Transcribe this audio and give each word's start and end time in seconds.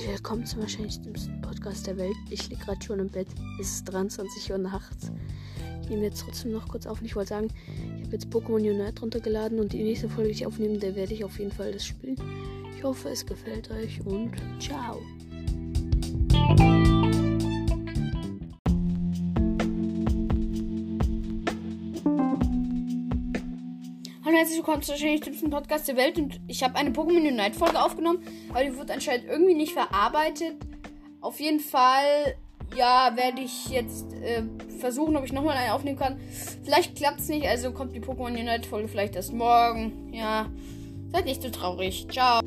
willkommen 0.00 0.46
zum 0.46 0.60
wahrscheinlich 0.60 1.00
dümmsten 1.00 1.40
Podcast 1.40 1.86
der 1.86 1.96
Welt. 1.96 2.16
Ich 2.30 2.48
liege 2.48 2.64
gerade 2.64 2.82
schon 2.82 2.98
im 2.98 3.08
Bett. 3.08 3.28
Es 3.60 3.74
ist 3.74 3.84
23 3.84 4.50
Uhr 4.50 4.58
nachts. 4.58 5.12
Ich 5.82 5.88
nehme 5.88 6.04
jetzt 6.04 6.22
trotzdem 6.22 6.52
noch 6.52 6.66
kurz 6.68 6.86
auf 6.86 7.00
und 7.00 7.06
ich 7.06 7.14
wollte 7.14 7.30
sagen, 7.30 7.48
ich 7.98 8.04
habe 8.04 8.12
jetzt 8.12 8.28
Pokémon 8.28 8.56
Unite 8.56 9.00
runtergeladen 9.00 9.60
und 9.60 9.72
die 9.72 9.82
nächste 9.82 10.08
Folge, 10.08 10.30
die 10.30 10.36
ich 10.36 10.46
aufnehme, 10.46 10.78
der 10.78 10.96
werde 10.96 11.12
ich 11.12 11.24
auf 11.24 11.38
jeden 11.38 11.52
Fall 11.52 11.72
das 11.72 11.84
spielen. 11.84 12.16
Ich 12.76 12.82
hoffe, 12.82 13.10
es 13.10 13.24
gefällt 13.24 13.70
euch 13.70 14.04
und 14.06 14.32
ciao. 14.60 15.00
Hallo 24.32 24.40
herzlich 24.40 24.60
willkommen 24.60 24.82
zum 24.82 24.94
wahrscheinlich 24.94 25.20
dümmsten 25.20 25.50
Podcast 25.50 25.88
der 25.88 25.96
Welt 25.96 26.16
und 26.16 26.40
ich 26.46 26.62
habe 26.62 26.76
eine 26.76 26.88
Pokémon 26.88 27.28
Unite 27.28 27.52
Folge 27.52 27.78
aufgenommen, 27.78 28.24
aber 28.48 28.64
die 28.64 28.74
wurde 28.78 28.94
anscheinend 28.94 29.26
irgendwie 29.28 29.52
nicht 29.52 29.74
verarbeitet. 29.74 30.54
Auf 31.20 31.38
jeden 31.38 31.60
Fall, 31.60 32.34
ja, 32.74 33.12
werde 33.14 33.42
ich 33.42 33.68
jetzt 33.68 34.10
äh, 34.14 34.42
versuchen, 34.78 35.16
ob 35.18 35.26
ich 35.26 35.34
nochmal 35.34 35.58
eine 35.58 35.74
aufnehmen 35.74 35.98
kann. 35.98 36.18
Vielleicht 36.64 36.96
klappt 36.96 37.20
es 37.20 37.28
nicht, 37.28 37.46
also 37.46 37.72
kommt 37.72 37.94
die 37.94 38.00
Pokémon 38.00 38.30
Unite 38.30 38.66
Folge 38.66 38.88
vielleicht 38.88 39.16
erst 39.16 39.34
morgen. 39.34 40.10
Ja, 40.14 40.46
seid 41.12 41.26
nicht 41.26 41.42
so 41.42 41.50
traurig. 41.50 42.06
Ciao. 42.10 42.40